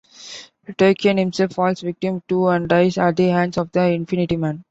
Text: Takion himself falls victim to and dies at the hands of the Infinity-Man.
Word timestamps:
Takion 0.67 1.19
himself 1.19 1.53
falls 1.53 1.81
victim 1.81 2.23
to 2.27 2.47
and 2.47 2.67
dies 2.67 2.97
at 2.97 3.17
the 3.17 3.27
hands 3.27 3.55
of 3.59 3.71
the 3.71 3.81
Infinity-Man. 3.83 4.59